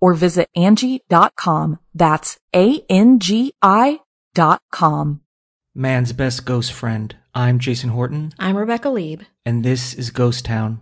or 0.00 0.14
visit 0.14 0.48
Angie.com. 0.54 1.78
That's 1.94 2.38
A-N-G-I 2.54 4.00
dot 4.34 4.62
com. 4.70 5.20
Man's 5.74 6.12
Best 6.12 6.44
Ghost 6.44 6.72
Friend. 6.72 7.14
I'm 7.34 7.58
Jason 7.58 7.90
Horton, 7.90 8.32
I'm 8.38 8.56
Rebecca 8.56 8.88
Leib. 8.90 9.22
and 9.46 9.64
this 9.64 9.94
is 9.94 10.10
Ghost 10.10 10.44
Town. 10.44 10.80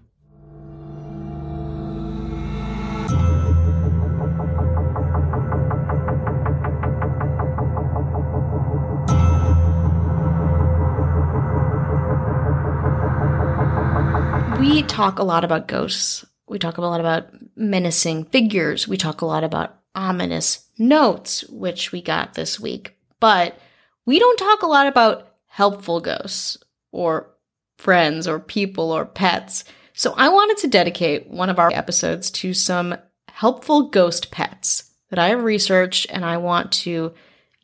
We 14.58 14.82
talk 14.84 15.18
a 15.18 15.22
lot 15.22 15.44
about 15.44 15.68
ghosts. 15.68 16.24
We 16.48 16.58
talk 16.58 16.78
a 16.78 16.82
lot 16.82 17.00
about 17.00 17.28
menacing 17.56 18.26
figures. 18.26 18.86
We 18.86 18.96
talk 18.96 19.20
a 19.20 19.26
lot 19.26 19.44
about 19.44 19.78
ominous 19.94 20.68
notes, 20.78 21.44
which 21.48 21.92
we 21.92 22.02
got 22.02 22.34
this 22.34 22.60
week. 22.60 22.96
But 23.18 23.58
we 24.04 24.18
don't 24.18 24.38
talk 24.38 24.62
a 24.62 24.68
lot 24.68 24.86
about 24.86 25.34
helpful 25.46 26.00
ghosts 26.00 26.58
or 26.92 27.30
friends 27.78 28.28
or 28.28 28.38
people 28.38 28.92
or 28.92 29.04
pets. 29.04 29.64
So 29.94 30.14
I 30.16 30.28
wanted 30.28 30.58
to 30.58 30.68
dedicate 30.68 31.28
one 31.28 31.50
of 31.50 31.58
our 31.58 31.72
episodes 31.72 32.30
to 32.32 32.54
some 32.54 32.94
helpful 33.28 33.88
ghost 33.88 34.30
pets 34.30 34.92
that 35.10 35.18
I 35.18 35.28
have 35.28 35.42
researched 35.42 36.06
and 36.10 36.24
I 36.24 36.36
want 36.36 36.72
to 36.72 37.14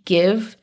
give 0.04 0.56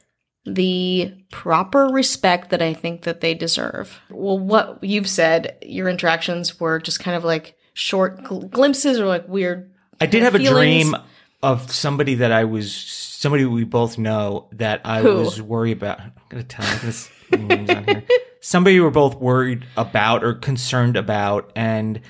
the 0.46 1.14
proper 1.32 1.86
respect 1.86 2.50
that 2.50 2.62
I 2.62 2.74
think 2.74 3.04
that 3.04 3.22
they 3.22 3.34
deserve. 3.34 4.00
Well, 4.10 4.40
what 4.40 4.84
you've 4.84 5.10
said, 5.10 5.58
your 5.62 5.88
interactions 5.88 6.60
were 6.60 6.80
just 6.80 7.00
kind 7.00 7.16
of 7.16 7.24
like 7.24 7.56
short 7.80 8.24
gl- 8.24 8.50
glimpses 8.50 9.00
or 9.00 9.06
like 9.08 9.28
weird. 9.28 9.72
I 10.02 10.06
did 10.06 10.24
have 10.24 10.36
of 10.36 10.42
a 10.42 10.44
dream 10.44 10.96
of 11.42 11.72
somebody 11.72 12.16
that 12.16 12.32
I 12.32 12.44
was 12.44 12.74
somebody 12.76 13.46
we 13.46 13.64
both 13.64 13.98
know 13.98 14.48
that 14.54 14.82
I 14.86 15.02
Who? 15.02 15.16
was 15.16 15.42
worried 15.42 15.78
about. 15.78 16.00
I'm 16.02 16.12
gonna 16.30 16.44
tell 16.44 16.66
you 16.72 16.80
this 16.80 17.10
names 17.32 17.70
on 17.70 17.84
here. 17.86 18.04
Somebody 18.42 18.76
we 18.76 18.82
were 18.82 18.92
both 18.92 19.16
worried 19.16 19.66
about 19.78 20.24
or 20.24 20.34
concerned 20.34 20.98
about, 20.98 21.52
and 21.56 22.02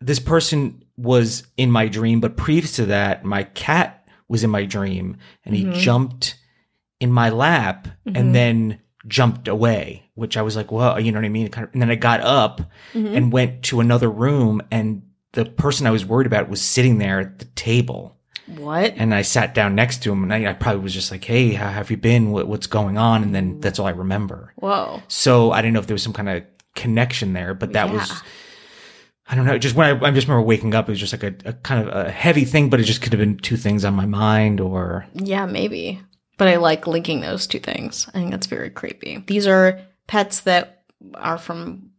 this 0.00 0.18
person 0.20 0.82
was 0.96 1.46
in 1.56 1.70
my 1.70 1.88
dream. 1.88 2.20
But 2.20 2.36
previous 2.36 2.72
to 2.76 2.86
that, 2.86 3.24
my 3.24 3.44
cat 3.44 4.06
was 4.28 4.44
in 4.44 4.50
my 4.50 4.64
dream, 4.64 5.16
and 5.44 5.54
he 5.54 5.64
Mhm. 5.64 5.74
jumped 5.74 6.36
in 7.00 7.12
my 7.12 7.28
lap 7.30 7.88
Mhm. 8.06 8.18
and 8.18 8.34
then 8.34 8.78
jumped 9.06 9.48
away. 9.48 10.02
Which 10.14 10.36
I 10.38 10.42
was 10.42 10.56
like, 10.56 10.72
well, 10.72 10.98
you 10.98 11.12
know 11.12 11.18
what 11.18 11.26
I 11.26 11.28
mean? 11.28 11.50
And 11.54 11.82
then 11.82 11.90
I 11.90 11.94
got 11.94 12.22
up 12.22 12.62
Mhm. 12.94 13.14
and 13.16 13.32
went 13.32 13.62
to 13.64 13.80
another 13.80 14.10
room, 14.10 14.62
and 14.70 15.02
the 15.36 15.44
person 15.44 15.86
I 15.86 15.90
was 15.90 16.04
worried 16.04 16.26
about 16.26 16.48
was 16.48 16.62
sitting 16.62 16.96
there 16.96 17.20
at 17.20 17.38
the 17.38 17.44
table. 17.44 18.16
What? 18.46 18.94
And 18.96 19.14
I 19.14 19.22
sat 19.22 19.54
down 19.54 19.74
next 19.74 20.02
to 20.02 20.12
him, 20.12 20.22
and 20.22 20.32
I, 20.32 20.50
I 20.50 20.52
probably 20.54 20.80
was 20.80 20.94
just 20.94 21.10
like, 21.10 21.22
"Hey, 21.24 21.52
how 21.52 21.68
have 21.68 21.90
you 21.90 21.96
been? 21.96 22.30
What, 22.30 22.48
what's 22.48 22.66
going 22.66 22.96
on?" 22.96 23.22
And 23.22 23.34
then 23.34 23.60
that's 23.60 23.78
all 23.78 23.86
I 23.86 23.90
remember. 23.90 24.54
Whoa. 24.56 25.02
So 25.08 25.52
I 25.52 25.60
didn't 25.60 25.74
know 25.74 25.80
if 25.80 25.86
there 25.86 25.94
was 25.94 26.02
some 26.02 26.12
kind 26.14 26.28
of 26.28 26.44
connection 26.74 27.34
there, 27.34 27.54
but 27.54 27.74
that 27.74 27.92
was. 27.92 28.10
I 29.28 29.34
don't 29.34 29.44
know. 29.44 29.58
Just 29.58 29.74
when 29.74 29.86
I, 29.88 30.06
I 30.06 30.10
just 30.12 30.28
remember 30.28 30.46
waking 30.46 30.74
up, 30.74 30.88
it 30.88 30.92
was 30.92 31.00
just 31.00 31.12
like 31.12 31.24
a, 31.24 31.48
a 31.48 31.52
kind 31.52 31.86
of 31.86 31.94
a 31.94 32.10
heavy 32.10 32.44
thing, 32.44 32.70
but 32.70 32.78
it 32.78 32.84
just 32.84 33.02
could 33.02 33.12
have 33.12 33.18
been 33.18 33.36
two 33.36 33.56
things 33.56 33.84
on 33.84 33.94
my 33.94 34.06
mind, 34.06 34.60
or 34.60 35.04
Yeah, 35.12 35.46
maybe. 35.46 36.00
But 36.38 36.48
I 36.48 36.56
like 36.56 36.86
linking 36.86 37.20
those 37.20 37.46
two 37.48 37.58
things. 37.58 38.08
I 38.08 38.12
think 38.12 38.30
that's 38.30 38.46
very 38.46 38.70
creepy. 38.70 39.24
These 39.26 39.46
are 39.48 39.80
pets 40.06 40.40
that 40.42 40.84
are 41.14 41.38
from 41.38 41.90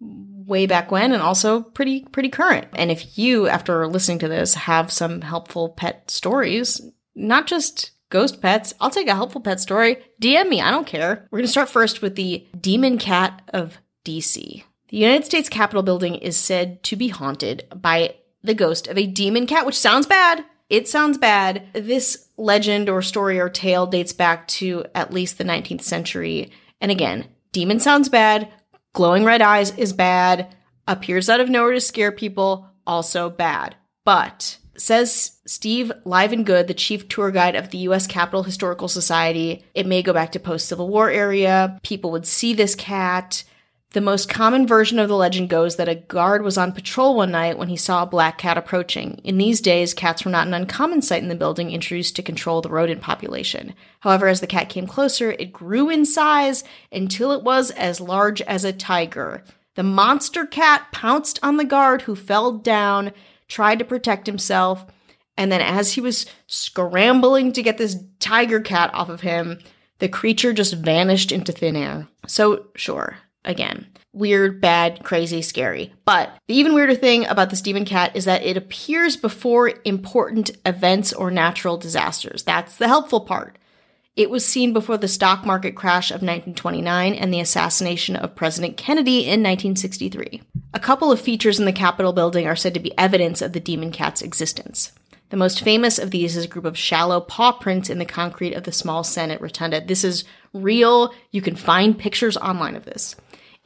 way 0.47 0.65
back 0.65 0.89
when 0.89 1.11
and 1.11 1.21
also 1.21 1.61
pretty 1.61 2.03
pretty 2.11 2.29
current. 2.29 2.67
And 2.73 2.89
if 2.89 3.17
you 3.17 3.47
after 3.47 3.85
listening 3.87 4.19
to 4.19 4.27
this 4.27 4.55
have 4.55 4.91
some 4.91 5.21
helpful 5.21 5.69
pet 5.69 6.09
stories, 6.09 6.81
not 7.15 7.45
just 7.45 7.91
ghost 8.09 8.41
pets, 8.41 8.73
I'll 8.79 8.89
take 8.89 9.07
a 9.07 9.15
helpful 9.15 9.41
pet 9.41 9.59
story. 9.59 9.97
DM 10.21 10.49
me, 10.49 10.61
I 10.61 10.71
don't 10.71 10.87
care. 10.87 11.27
We're 11.29 11.39
going 11.39 11.45
to 11.45 11.51
start 11.51 11.69
first 11.69 12.01
with 12.01 12.15
the 12.15 12.47
Demon 12.59 12.97
Cat 12.97 13.41
of 13.49 13.77
DC. 14.05 14.63
The 14.89 14.97
United 14.97 15.25
States 15.25 15.49
Capitol 15.49 15.83
building 15.83 16.15
is 16.15 16.37
said 16.37 16.81
to 16.83 16.95
be 16.95 17.09
haunted 17.09 17.65
by 17.75 18.15
the 18.41 18.53
ghost 18.53 18.87
of 18.87 18.97
a 18.97 19.05
demon 19.05 19.45
cat, 19.45 19.65
which 19.65 19.77
sounds 19.77 20.07
bad. 20.07 20.45
It 20.69 20.87
sounds 20.87 21.17
bad. 21.17 21.67
This 21.73 22.29
legend 22.37 22.87
or 22.87 23.01
story 23.01 23.39
or 23.39 23.49
tale 23.49 23.85
dates 23.85 24.13
back 24.13 24.47
to 24.49 24.85
at 24.95 25.13
least 25.13 25.37
the 25.37 25.43
19th 25.43 25.81
century. 25.81 26.51
And 26.79 26.91
again, 26.91 27.27
demon 27.51 27.79
sounds 27.79 28.07
bad. 28.07 28.49
Glowing 28.97 29.25
red 29.25 29.43
eyes 29.43 29.77
is 29.77 29.93
bad. 29.93 30.55
Appears 30.87 31.29
out 31.29 31.39
of 31.39 31.51
nowhere 31.51 31.73
to 31.73 31.79
scare 31.79 32.11
people, 32.11 32.67
also 32.87 33.29
bad. 33.29 33.75
But 34.03 34.57
says 34.75 35.37
Steve 35.45 35.91
Livengood, 36.03 36.65
the 36.65 36.73
chief 36.73 37.07
tour 37.07 37.29
guide 37.29 37.55
of 37.55 37.69
the 37.69 37.77
U.S. 37.89 38.07
Capitol 38.07 38.41
Historical 38.41 38.87
Society, 38.87 39.63
it 39.75 39.85
may 39.85 40.01
go 40.01 40.13
back 40.13 40.31
to 40.31 40.39
post 40.39 40.67
Civil 40.67 40.89
War 40.89 41.11
area. 41.11 41.79
People 41.83 42.09
would 42.09 42.25
see 42.25 42.55
this 42.55 42.73
cat. 42.73 43.43
The 43.97 44.01
most 44.01 44.29
common 44.29 44.67
version 44.67 44.99
of 44.99 45.07
the 45.07 45.15
legend 45.15 45.49
goes 45.49 45.77
that 45.77 45.89
a 45.89 45.95
guard 45.95 46.43
was 46.43 46.55
on 46.55 46.71
patrol 46.71 47.15
one 47.15 47.31
night 47.31 47.57
when 47.57 47.69
he 47.69 47.75
saw 47.75 48.03
a 48.03 48.05
black 48.05 48.37
cat 48.37 48.55
approaching. 48.55 49.19
In 49.23 49.39
these 49.39 49.59
days, 49.59 49.95
cats 49.95 50.23
were 50.23 50.29
not 50.29 50.45
an 50.45 50.53
uncommon 50.53 51.01
sight 51.01 51.23
in 51.23 51.29
the 51.29 51.35
building 51.35 51.71
introduced 51.71 52.15
to 52.15 52.21
control 52.21 52.61
the 52.61 52.69
rodent 52.69 53.01
population. 53.01 53.73
However, 54.01 54.27
as 54.27 54.39
the 54.39 54.45
cat 54.45 54.69
came 54.69 54.85
closer, 54.85 55.31
it 55.31 55.51
grew 55.51 55.89
in 55.89 56.05
size 56.05 56.63
until 56.91 57.31
it 57.31 57.41
was 57.41 57.71
as 57.71 57.99
large 57.99 58.39
as 58.43 58.63
a 58.63 58.71
tiger. 58.71 59.43
The 59.73 59.81
monster 59.81 60.45
cat 60.45 60.91
pounced 60.91 61.39
on 61.41 61.57
the 61.57 61.65
guard 61.65 62.03
who 62.03 62.15
fell 62.15 62.51
down, 62.51 63.13
tried 63.47 63.79
to 63.79 63.83
protect 63.83 64.27
himself, 64.27 64.85
and 65.37 65.51
then 65.51 65.61
as 65.61 65.93
he 65.93 66.01
was 66.01 66.27
scrambling 66.45 67.51
to 67.53 67.63
get 67.63 67.79
this 67.79 67.97
tiger 68.19 68.59
cat 68.59 68.91
off 68.93 69.09
of 69.09 69.21
him, 69.21 69.57
the 69.97 70.07
creature 70.07 70.53
just 70.53 70.75
vanished 70.75 71.31
into 71.31 71.51
thin 71.51 71.75
air. 71.75 72.07
So, 72.27 72.67
sure, 72.75 73.17
again, 73.47 73.87
weird, 74.13 74.61
bad, 74.61 75.03
crazy, 75.03 75.41
scary. 75.41 75.93
But 76.05 76.31
the 76.47 76.55
even 76.55 76.73
weirder 76.73 76.95
thing 76.95 77.25
about 77.25 77.49
this 77.49 77.61
demon 77.61 77.85
cat 77.85 78.15
is 78.15 78.25
that 78.25 78.43
it 78.43 78.57
appears 78.57 79.17
before 79.17 79.73
important 79.85 80.51
events 80.65 81.13
or 81.13 81.31
natural 81.31 81.77
disasters. 81.77 82.43
That's 82.43 82.77
the 82.77 82.87
helpful 82.87 83.21
part. 83.21 83.57
It 84.15 84.31
was 84.31 84.43
seen 84.43 84.73
before 84.73 84.97
the 84.97 85.07
stock 85.07 85.45
market 85.45 85.75
crash 85.75 86.09
of 86.09 86.23
1929 86.23 87.13
and 87.13 87.31
the 87.31 87.39
assassination 87.39 88.15
of 88.15 88.35
President 88.35 88.75
Kennedy 88.75 89.19
in 89.19 89.43
1963. 89.43 90.41
A 90.73 90.79
couple 90.79 91.11
of 91.11 91.21
features 91.21 91.59
in 91.59 91.65
the 91.65 91.71
Capitol 91.71 92.13
building 92.13 92.47
are 92.47 92.55
said 92.55 92.73
to 92.73 92.79
be 92.79 92.97
evidence 92.97 93.43
of 93.43 93.53
the 93.53 93.59
demon 93.59 93.91
cat's 93.91 94.23
existence. 94.23 94.91
The 95.29 95.37
most 95.37 95.61
famous 95.61 95.99
of 95.99 96.09
these 96.09 96.35
is 96.35 96.45
a 96.45 96.47
group 96.47 96.65
of 96.65 96.77
shallow 96.77 97.19
paw 97.19 97.51
prints 97.51 97.89
in 97.91 97.99
the 97.99 98.05
concrete 98.05 98.53
of 98.53 98.63
the 98.63 98.71
small 98.71 99.03
Senate 99.03 99.41
rotunda. 99.41 99.85
This 99.85 100.03
is 100.03 100.23
real. 100.53 101.13
You 101.31 101.41
can 101.41 101.55
find 101.55 101.99
pictures 101.99 102.37
online 102.37 102.75
of 102.75 102.85
this. 102.85 103.15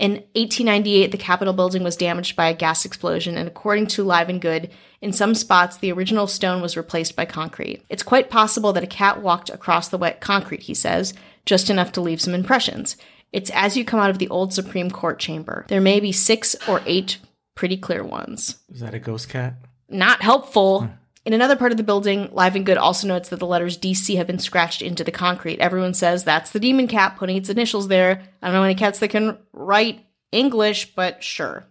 In 0.01 0.13
1898, 0.33 1.11
the 1.11 1.17
Capitol 1.19 1.53
building 1.53 1.83
was 1.83 1.95
damaged 1.95 2.35
by 2.35 2.49
a 2.49 2.55
gas 2.55 2.85
explosion, 2.85 3.37
and 3.37 3.47
according 3.47 3.85
to 3.87 4.03
Livengood, 4.03 4.71
in 4.99 5.13
some 5.13 5.35
spots 5.35 5.77
the 5.77 5.91
original 5.91 6.25
stone 6.25 6.59
was 6.59 6.75
replaced 6.75 7.15
by 7.15 7.25
concrete. 7.25 7.83
It's 7.87 8.01
quite 8.01 8.31
possible 8.31 8.73
that 8.73 8.83
a 8.83 8.87
cat 8.87 9.21
walked 9.21 9.51
across 9.51 9.89
the 9.89 9.99
wet 9.99 10.19
concrete, 10.19 10.63
he 10.63 10.73
says, 10.73 11.13
just 11.45 11.69
enough 11.69 11.91
to 11.91 12.01
leave 12.01 12.19
some 12.19 12.33
impressions. 12.33 12.97
It's 13.31 13.51
as 13.51 13.77
you 13.77 13.85
come 13.85 13.99
out 13.99 14.09
of 14.09 14.17
the 14.17 14.29
old 14.29 14.55
Supreme 14.55 14.89
Court 14.89 15.19
chamber. 15.19 15.65
There 15.67 15.79
may 15.79 15.99
be 15.99 16.11
six 16.11 16.55
or 16.67 16.81
eight 16.87 17.19
pretty 17.53 17.77
clear 17.77 18.03
ones. 18.03 18.57
is 18.73 18.79
that 18.79 18.95
a 18.95 18.99
ghost 18.99 19.29
cat? 19.29 19.53
Not 19.87 20.23
helpful. 20.23 20.81
Hmm. 20.81 20.93
In 21.23 21.33
another 21.33 21.55
part 21.55 21.71
of 21.71 21.77
the 21.77 21.83
building, 21.83 22.29
Livengood 22.29 22.77
also 22.77 23.07
notes 23.07 23.29
that 23.29 23.37
the 23.37 23.45
letters 23.45 23.77
DC 23.77 24.17
have 24.17 24.25
been 24.25 24.39
scratched 24.39 24.81
into 24.81 25.03
the 25.03 25.11
concrete. 25.11 25.59
Everyone 25.59 25.93
says 25.93 26.23
that's 26.23 26.51
the 26.51 26.59
demon 26.59 26.87
cat 26.87 27.15
putting 27.17 27.37
its 27.37 27.49
initials 27.49 27.87
there. 27.87 28.23
I 28.41 28.47
don't 28.47 28.55
know 28.55 28.63
any 28.63 28.75
cats 28.75 28.99
that 28.99 29.09
can 29.09 29.37
write 29.53 30.03
English, 30.31 30.95
but 30.95 31.23
sure. 31.23 31.65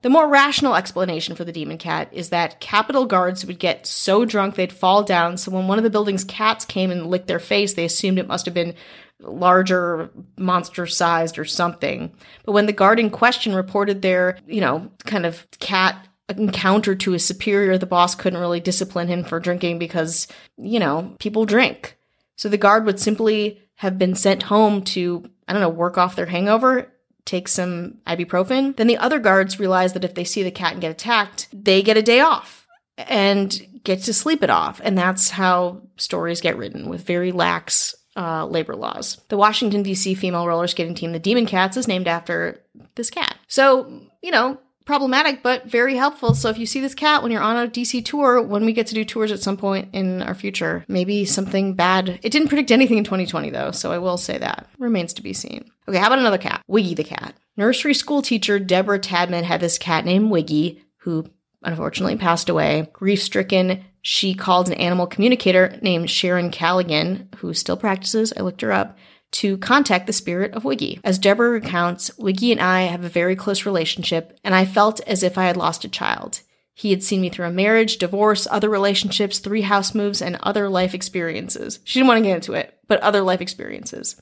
The 0.00 0.10
more 0.10 0.26
rational 0.26 0.74
explanation 0.74 1.36
for 1.36 1.44
the 1.44 1.52
demon 1.52 1.78
cat 1.78 2.08
is 2.12 2.30
that 2.30 2.60
Capitol 2.60 3.06
guards 3.06 3.46
would 3.46 3.60
get 3.60 3.86
so 3.86 4.24
drunk 4.24 4.54
they'd 4.56 4.72
fall 4.72 5.04
down, 5.04 5.36
so 5.36 5.52
when 5.52 5.68
one 5.68 5.78
of 5.78 5.84
the 5.84 5.90
building's 5.90 6.24
cats 6.24 6.64
came 6.64 6.90
and 6.90 7.06
licked 7.06 7.28
their 7.28 7.38
face, 7.38 7.74
they 7.74 7.84
assumed 7.84 8.18
it 8.18 8.26
must 8.26 8.46
have 8.46 8.54
been 8.54 8.74
larger, 9.20 10.10
monster 10.36 10.86
sized, 10.86 11.38
or 11.38 11.44
something. 11.44 12.12
But 12.44 12.52
when 12.52 12.66
the 12.66 12.72
guard 12.72 12.98
in 12.98 13.10
question 13.10 13.54
reported 13.54 14.02
their, 14.02 14.38
you 14.46 14.60
know, 14.60 14.90
kind 15.04 15.24
of 15.24 15.46
cat 15.60 16.08
encounter 16.28 16.94
to 16.94 17.12
his 17.12 17.24
superior, 17.24 17.78
the 17.78 17.86
boss 17.86 18.14
couldn't 18.14 18.40
really 18.40 18.60
discipline 18.60 19.08
him 19.08 19.24
for 19.24 19.40
drinking 19.40 19.78
because, 19.78 20.28
you 20.56 20.78
know, 20.78 21.14
people 21.18 21.44
drink. 21.44 21.96
So 22.36 22.48
the 22.48 22.56
guard 22.56 22.86
would 22.86 23.00
simply 23.00 23.60
have 23.76 23.98
been 23.98 24.14
sent 24.14 24.44
home 24.44 24.82
to, 24.82 25.28
I 25.46 25.52
don't 25.52 25.62
know, 25.62 25.68
work 25.68 25.98
off 25.98 26.16
their 26.16 26.26
hangover 26.26 26.92
take 27.24 27.48
some 27.48 27.98
ibuprofen. 28.06 28.76
Then 28.76 28.86
the 28.86 28.98
other 28.98 29.18
guards 29.18 29.60
realize 29.60 29.92
that 29.92 30.04
if 30.04 30.14
they 30.14 30.24
see 30.24 30.42
the 30.42 30.50
cat 30.50 30.72
and 30.72 30.80
get 30.80 30.90
attacked, 30.90 31.48
they 31.52 31.82
get 31.82 31.96
a 31.96 32.02
day 32.02 32.20
off 32.20 32.66
and 32.98 33.80
get 33.84 34.02
to 34.02 34.14
sleep 34.14 34.42
it 34.42 34.50
off. 34.50 34.80
And 34.82 34.96
that's 34.96 35.30
how 35.30 35.82
stories 35.96 36.40
get 36.40 36.56
written 36.56 36.88
with 36.88 37.06
very 37.06 37.32
lax 37.32 37.94
uh, 38.16 38.46
labor 38.46 38.76
laws. 38.76 39.20
The 39.28 39.36
Washington, 39.36 39.82
D.C. 39.82 40.14
female 40.14 40.46
roller 40.46 40.66
skating 40.66 40.94
team, 40.94 41.12
the 41.12 41.18
Demon 41.18 41.46
Cats, 41.46 41.76
is 41.76 41.88
named 41.88 42.08
after 42.08 42.62
this 42.94 43.10
cat. 43.10 43.36
So, 43.46 44.02
you 44.22 44.30
know, 44.30 44.58
problematic, 44.92 45.42
but 45.42 45.64
very 45.64 45.96
helpful. 45.96 46.34
So 46.34 46.50
if 46.50 46.58
you 46.58 46.66
see 46.66 46.78
this 46.78 46.94
cat 46.94 47.22
when 47.22 47.32
you're 47.32 47.40
on 47.40 47.56
a 47.56 47.66
DC 47.66 48.04
tour, 48.04 48.42
when 48.42 48.66
we 48.66 48.74
get 48.74 48.88
to 48.88 48.94
do 48.94 49.06
tours 49.06 49.32
at 49.32 49.40
some 49.40 49.56
point 49.56 49.88
in 49.94 50.20
our 50.20 50.34
future, 50.34 50.84
maybe 50.86 51.24
something 51.24 51.72
bad. 51.72 52.20
It 52.22 52.28
didn't 52.28 52.48
predict 52.48 52.70
anything 52.70 52.98
in 52.98 53.04
2020 53.04 53.48
though, 53.48 53.70
so 53.70 53.90
I 53.90 53.96
will 53.96 54.18
say 54.18 54.36
that. 54.36 54.68
Remains 54.78 55.14
to 55.14 55.22
be 55.22 55.32
seen. 55.32 55.64
Okay, 55.88 55.96
how 55.96 56.08
about 56.08 56.18
another 56.18 56.36
cat? 56.36 56.60
Wiggy 56.68 56.92
the 56.92 57.04
cat. 57.04 57.34
Nursery 57.56 57.94
school 57.94 58.20
teacher 58.20 58.58
Deborah 58.58 59.00
Tadman 59.00 59.44
had 59.44 59.60
this 59.60 59.78
cat 59.78 60.04
named 60.04 60.30
Wiggy, 60.30 60.82
who 60.98 61.24
unfortunately 61.62 62.16
passed 62.16 62.50
away. 62.50 62.90
Grief 62.92 63.22
stricken, 63.22 63.82
she 64.02 64.34
called 64.34 64.68
an 64.68 64.74
animal 64.74 65.06
communicator 65.06 65.78
named 65.80 66.10
Sharon 66.10 66.50
Callaghan, 66.50 67.30
who 67.36 67.54
still 67.54 67.78
practices. 67.78 68.34
I 68.36 68.42
looked 68.42 68.60
her 68.60 68.72
up 68.72 68.98
to 69.32 69.58
contact 69.58 70.06
the 70.06 70.12
spirit 70.12 70.54
of 70.54 70.64
Wiggy. 70.64 71.00
As 71.04 71.18
Deborah 71.18 71.50
recounts, 71.50 72.16
Wiggy 72.18 72.52
and 72.52 72.60
I 72.60 72.82
have 72.82 73.04
a 73.04 73.08
very 73.08 73.34
close 73.34 73.66
relationship, 73.66 74.38
and 74.44 74.54
I 74.54 74.64
felt 74.64 75.00
as 75.00 75.22
if 75.22 75.36
I 75.36 75.44
had 75.44 75.56
lost 75.56 75.84
a 75.84 75.88
child. 75.88 76.40
He 76.74 76.90
had 76.90 77.02
seen 77.02 77.20
me 77.20 77.28
through 77.28 77.46
a 77.46 77.50
marriage, 77.50 77.98
divorce, 77.98 78.46
other 78.50 78.68
relationships, 78.68 79.38
three 79.38 79.62
house 79.62 79.94
moves, 79.94 80.22
and 80.22 80.38
other 80.42 80.68
life 80.68 80.94
experiences. 80.94 81.80
She 81.84 81.98
didn't 81.98 82.08
want 82.08 82.18
to 82.18 82.28
get 82.28 82.36
into 82.36 82.54
it, 82.54 82.78
but 82.88 83.00
other 83.00 83.20
life 83.20 83.40
experiences. 83.40 84.20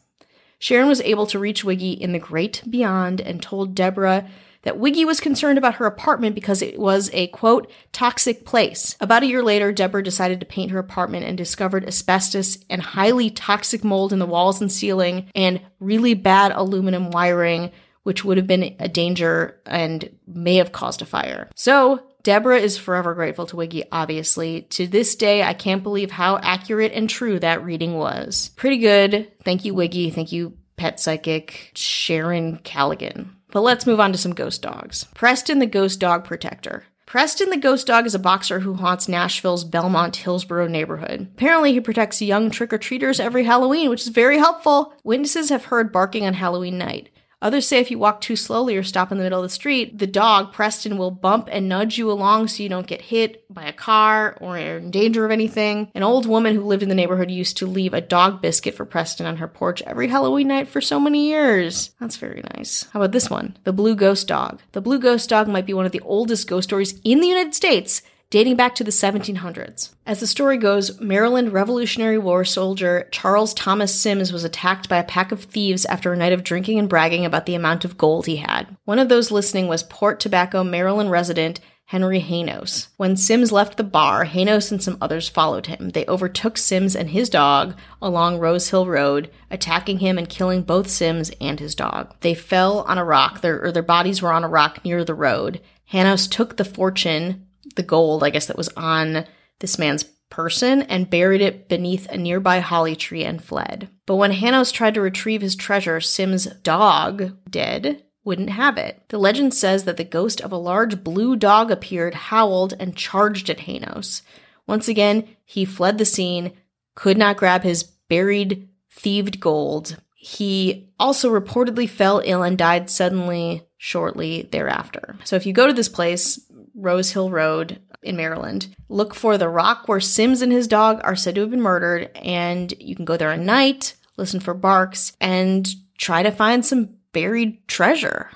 Sharon 0.58 0.88
was 0.88 1.00
able 1.00 1.26
to 1.26 1.38
reach 1.38 1.64
Wiggy 1.64 1.92
in 1.92 2.12
the 2.12 2.18
great 2.18 2.62
beyond 2.68 3.20
and 3.20 3.40
told 3.40 3.74
Deborah 3.74 4.28
that 4.62 4.78
Wiggy 4.78 5.04
was 5.04 5.20
concerned 5.20 5.58
about 5.58 5.76
her 5.76 5.86
apartment 5.86 6.34
because 6.34 6.62
it 6.62 6.78
was 6.78 7.10
a 7.12 7.28
quote, 7.28 7.70
toxic 7.92 8.44
place. 8.44 8.96
About 9.00 9.22
a 9.22 9.26
year 9.26 9.42
later, 9.42 9.72
Deborah 9.72 10.02
decided 10.02 10.40
to 10.40 10.46
paint 10.46 10.70
her 10.70 10.78
apartment 10.78 11.24
and 11.24 11.36
discovered 11.36 11.86
asbestos 11.86 12.58
and 12.68 12.82
highly 12.82 13.30
toxic 13.30 13.84
mold 13.84 14.12
in 14.12 14.18
the 14.18 14.26
walls 14.26 14.60
and 14.60 14.70
ceiling 14.70 15.30
and 15.34 15.60
really 15.78 16.14
bad 16.14 16.52
aluminum 16.52 17.10
wiring, 17.10 17.70
which 18.02 18.24
would 18.24 18.36
have 18.36 18.46
been 18.46 18.76
a 18.78 18.88
danger 18.88 19.60
and 19.66 20.10
may 20.26 20.56
have 20.56 20.72
caused 20.72 21.02
a 21.02 21.06
fire. 21.06 21.50
So, 21.54 22.06
Deborah 22.22 22.58
is 22.58 22.76
forever 22.76 23.14
grateful 23.14 23.46
to 23.46 23.56
Wiggy, 23.56 23.84
obviously. 23.90 24.62
To 24.62 24.86
this 24.86 25.14
day, 25.14 25.42
I 25.42 25.54
can't 25.54 25.82
believe 25.82 26.10
how 26.10 26.38
accurate 26.42 26.92
and 26.92 27.08
true 27.08 27.38
that 27.38 27.64
reading 27.64 27.94
was. 27.94 28.50
Pretty 28.56 28.76
good. 28.76 29.32
Thank 29.42 29.64
you, 29.64 29.72
Wiggy. 29.72 30.10
Thank 30.10 30.30
you, 30.30 30.58
pet 30.76 31.00
psychic 31.00 31.72
Sharon 31.74 32.58
Callaghan. 32.58 33.36
But 33.50 33.62
let's 33.62 33.86
move 33.86 34.00
on 34.00 34.12
to 34.12 34.18
some 34.18 34.34
ghost 34.34 34.62
dogs. 34.62 35.04
Preston 35.14 35.58
the 35.58 35.66
Ghost 35.66 36.00
Dog 36.00 36.24
Protector. 36.24 36.84
Preston 37.06 37.50
the 37.50 37.56
Ghost 37.56 37.88
Dog 37.88 38.06
is 38.06 38.14
a 38.14 38.20
boxer 38.20 38.60
who 38.60 38.74
haunts 38.74 39.08
Nashville's 39.08 39.64
Belmont 39.64 40.14
Hillsboro 40.14 40.68
neighborhood. 40.68 41.28
Apparently, 41.34 41.72
he 41.72 41.80
protects 41.80 42.22
young 42.22 42.50
trick 42.50 42.72
or 42.72 42.78
treaters 42.78 43.18
every 43.18 43.42
Halloween, 43.42 43.90
which 43.90 44.02
is 44.02 44.08
very 44.08 44.38
helpful. 44.38 44.94
Witnesses 45.02 45.48
have 45.48 45.64
heard 45.64 45.92
barking 45.92 46.24
on 46.24 46.34
Halloween 46.34 46.78
night. 46.78 47.10
Others 47.42 47.66
say 47.66 47.78
if 47.78 47.90
you 47.90 47.98
walk 47.98 48.20
too 48.20 48.36
slowly 48.36 48.76
or 48.76 48.82
stop 48.82 49.10
in 49.10 49.18
the 49.18 49.24
middle 49.24 49.38
of 49.38 49.44
the 49.44 49.48
street, 49.48 49.98
the 49.98 50.06
dog, 50.06 50.52
Preston, 50.52 50.98
will 50.98 51.10
bump 51.10 51.48
and 51.50 51.68
nudge 51.68 51.96
you 51.96 52.10
along 52.10 52.48
so 52.48 52.62
you 52.62 52.68
don't 52.68 52.86
get 52.86 53.00
hit 53.00 53.44
by 53.52 53.64
a 53.64 53.72
car 53.72 54.36
or 54.40 54.58
are 54.58 54.76
in 54.76 54.90
danger 54.90 55.24
of 55.24 55.30
anything. 55.30 55.90
An 55.94 56.02
old 56.02 56.26
woman 56.26 56.54
who 56.54 56.62
lived 56.62 56.82
in 56.82 56.90
the 56.90 56.94
neighborhood 56.94 57.30
used 57.30 57.56
to 57.56 57.66
leave 57.66 57.94
a 57.94 58.00
dog 58.02 58.42
biscuit 58.42 58.74
for 58.74 58.84
Preston 58.84 59.26
on 59.26 59.38
her 59.38 59.48
porch 59.48 59.80
every 59.82 60.08
Halloween 60.08 60.48
night 60.48 60.68
for 60.68 60.82
so 60.82 61.00
many 61.00 61.28
years. 61.28 61.90
That's 61.98 62.16
very 62.16 62.42
nice. 62.54 62.86
How 62.92 63.00
about 63.00 63.12
this 63.12 63.30
one? 63.30 63.56
The 63.64 63.72
Blue 63.72 63.94
Ghost 63.94 64.28
Dog. 64.28 64.60
The 64.72 64.82
Blue 64.82 64.98
Ghost 64.98 65.30
Dog 65.30 65.48
might 65.48 65.66
be 65.66 65.74
one 65.74 65.86
of 65.86 65.92
the 65.92 66.00
oldest 66.00 66.46
ghost 66.46 66.68
stories 66.68 67.00
in 67.04 67.20
the 67.20 67.28
United 67.28 67.54
States 67.54 68.02
dating 68.30 68.54
back 68.56 68.76
to 68.76 68.84
the 68.84 68.90
1700s. 68.90 69.92
As 70.06 70.20
the 70.20 70.26
story 70.26 70.56
goes, 70.56 71.00
Maryland 71.00 71.52
Revolutionary 71.52 72.16
War 72.18 72.44
soldier 72.44 73.08
Charles 73.10 73.52
Thomas 73.52 74.00
Sims 74.00 74.32
was 74.32 74.44
attacked 74.44 74.88
by 74.88 74.98
a 74.98 75.04
pack 75.04 75.32
of 75.32 75.44
thieves 75.44 75.84
after 75.86 76.12
a 76.12 76.16
night 76.16 76.32
of 76.32 76.44
drinking 76.44 76.78
and 76.78 76.88
bragging 76.88 77.26
about 77.26 77.46
the 77.46 77.56
amount 77.56 77.84
of 77.84 77.98
gold 77.98 78.26
he 78.26 78.36
had. 78.36 78.76
One 78.84 79.00
of 79.00 79.08
those 79.08 79.30
listening 79.30 79.66
was 79.66 79.82
Port 79.82 80.20
Tobacco, 80.20 80.62
Maryland 80.62 81.10
resident 81.10 81.60
Henry 81.86 82.20
Hanos. 82.20 82.86
When 82.98 83.16
Sims 83.16 83.50
left 83.50 83.76
the 83.76 83.82
bar, 83.82 84.24
Hanos 84.24 84.70
and 84.70 84.80
some 84.80 84.96
others 85.00 85.28
followed 85.28 85.66
him. 85.66 85.90
They 85.90 86.06
overtook 86.06 86.56
Sims 86.56 86.94
and 86.94 87.10
his 87.10 87.28
dog 87.28 87.76
along 88.00 88.38
Rose 88.38 88.70
Hill 88.70 88.86
Road, 88.86 89.28
attacking 89.50 89.98
him 89.98 90.16
and 90.16 90.28
killing 90.28 90.62
both 90.62 90.88
Sims 90.88 91.32
and 91.40 91.58
his 91.58 91.74
dog. 91.74 92.14
They 92.20 92.34
fell 92.34 92.82
on 92.82 92.96
a 92.96 93.04
rock, 93.04 93.40
their, 93.40 93.60
or 93.60 93.72
their 93.72 93.82
bodies 93.82 94.22
were 94.22 94.30
on 94.30 94.44
a 94.44 94.48
rock 94.48 94.84
near 94.84 95.04
the 95.04 95.16
road. 95.16 95.60
Hanos 95.92 96.30
took 96.30 96.56
the 96.56 96.64
fortune 96.64 97.44
the 97.76 97.82
gold, 97.82 98.24
I 98.24 98.30
guess, 98.30 98.46
that 98.46 98.56
was 98.56 98.68
on 98.76 99.26
this 99.60 99.78
man's 99.78 100.04
person 100.30 100.82
and 100.82 101.10
buried 101.10 101.40
it 101.40 101.68
beneath 101.68 102.08
a 102.08 102.16
nearby 102.16 102.60
holly 102.60 102.96
tree 102.96 103.24
and 103.24 103.42
fled. 103.42 103.88
But 104.06 104.16
when 104.16 104.32
Hanos 104.32 104.72
tried 104.72 104.94
to 104.94 105.00
retrieve 105.00 105.42
his 105.42 105.56
treasure, 105.56 106.00
Sim's 106.00 106.46
dog, 106.46 107.36
dead, 107.50 108.04
wouldn't 108.24 108.50
have 108.50 108.76
it. 108.76 109.02
The 109.08 109.18
legend 109.18 109.54
says 109.54 109.84
that 109.84 109.96
the 109.96 110.04
ghost 110.04 110.40
of 110.40 110.52
a 110.52 110.56
large 110.56 111.02
blue 111.02 111.36
dog 111.36 111.70
appeared, 111.70 112.14
howled, 112.14 112.74
and 112.78 112.96
charged 112.96 113.50
at 113.50 113.58
Hanos. 113.58 114.22
Once 114.66 114.88
again, 114.88 115.26
he 115.44 115.64
fled 115.64 115.98
the 115.98 116.04
scene, 116.04 116.52
could 116.94 117.18
not 117.18 117.36
grab 117.36 117.62
his 117.62 117.82
buried, 117.82 118.68
thieved 118.90 119.40
gold. 119.40 119.96
He 120.14 120.92
also 120.98 121.30
reportedly 121.30 121.88
fell 121.88 122.20
ill 122.24 122.42
and 122.42 122.58
died 122.58 122.90
suddenly 122.90 123.66
shortly 123.78 124.48
thereafter. 124.52 125.16
So 125.24 125.36
if 125.36 125.46
you 125.46 125.54
go 125.54 125.66
to 125.66 125.72
this 125.72 125.88
place, 125.88 126.38
Rose 126.80 127.12
Hill 127.12 127.30
Road 127.30 127.80
in 128.02 128.16
Maryland. 128.16 128.74
Look 128.88 129.14
for 129.14 129.36
the 129.36 129.48
rock 129.48 129.86
where 129.86 130.00
Sims 130.00 130.42
and 130.42 130.52
his 130.52 130.66
dog 130.66 131.00
are 131.04 131.16
said 131.16 131.34
to 131.34 131.42
have 131.42 131.50
been 131.50 131.60
murdered, 131.60 132.10
and 132.16 132.72
you 132.78 132.96
can 132.96 133.04
go 133.04 133.16
there 133.16 133.30
at 133.30 133.40
night, 133.40 133.94
listen 134.16 134.40
for 134.40 134.54
barks, 134.54 135.12
and 135.20 135.68
try 135.98 136.22
to 136.22 136.30
find 136.30 136.64
some 136.64 136.96
buried 137.12 137.66
treasure. 137.68 138.30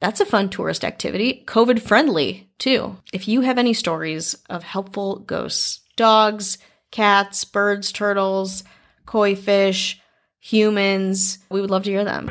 That's 0.00 0.20
a 0.20 0.26
fun 0.26 0.48
tourist 0.48 0.84
activity, 0.84 1.44
COVID 1.46 1.80
friendly 1.80 2.50
too. 2.58 2.96
If 3.12 3.28
you 3.28 3.42
have 3.42 3.58
any 3.58 3.74
stories 3.74 4.34
of 4.48 4.62
helpful 4.62 5.18
ghosts, 5.18 5.80
dogs, 5.96 6.56
cats, 6.90 7.44
birds, 7.44 7.92
turtles, 7.92 8.64
koi 9.04 9.36
fish, 9.36 10.00
humans, 10.38 11.38
we 11.50 11.60
would 11.60 11.70
love 11.70 11.84
to 11.84 11.90
hear 11.90 12.04
them. 12.04 12.30